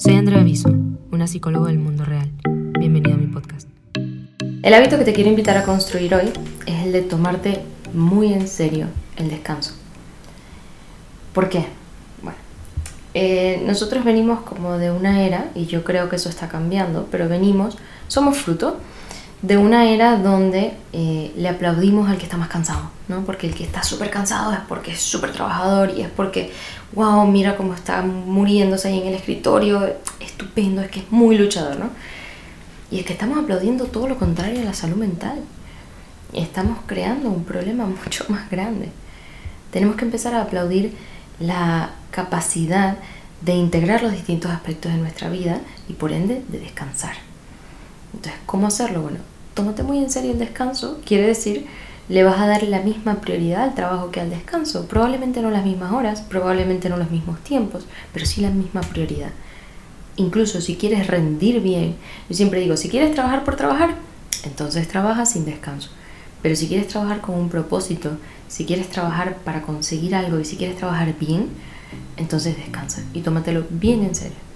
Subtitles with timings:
[0.00, 0.70] Soy Andrea Aviso,
[1.10, 2.30] una psicóloga del mundo real.
[2.78, 3.68] Bienvenida a mi podcast.
[4.62, 6.32] El hábito que te quiero invitar a construir hoy
[6.64, 7.60] es el de tomarte
[7.92, 8.86] muy en serio
[9.18, 9.74] el descanso.
[11.34, 11.66] ¿Por qué?
[12.22, 12.38] Bueno,
[13.12, 17.28] eh, nosotros venimos como de una era, y yo creo que eso está cambiando, pero
[17.28, 17.76] venimos,
[18.08, 18.78] somos fruto
[19.42, 23.24] de una era donde eh, le aplaudimos al que está más cansado, ¿no?
[23.24, 26.52] Porque el que está súper cansado es porque es súper trabajador y es porque,
[26.92, 31.78] wow, mira cómo está muriéndose ahí en el escritorio, estupendo, es que es muy luchador,
[31.78, 31.90] ¿no?
[32.90, 35.38] Y es que estamos aplaudiendo todo lo contrario a la salud mental.
[36.34, 38.90] Estamos creando un problema mucho más grande.
[39.70, 40.94] Tenemos que empezar a aplaudir
[41.38, 42.98] la capacidad
[43.40, 47.14] de integrar los distintos aspectos de nuestra vida y por ende de descansar.
[48.12, 49.02] Entonces, ¿cómo hacerlo?
[49.02, 49.18] Bueno,
[49.54, 51.66] tómate muy en serio el descanso, quiere decir,
[52.08, 54.86] le vas a dar la misma prioridad al trabajo que al descanso.
[54.86, 59.30] Probablemente no las mismas horas, probablemente no los mismos tiempos, pero sí la misma prioridad.
[60.16, 61.94] Incluso si quieres rendir bien,
[62.28, 63.94] yo siempre digo, si quieres trabajar por trabajar,
[64.44, 65.90] entonces trabaja sin descanso.
[66.42, 68.10] Pero si quieres trabajar con un propósito,
[68.48, 71.48] si quieres trabajar para conseguir algo y si quieres trabajar bien,
[72.16, 74.49] entonces descansa y tómatelo bien en serio.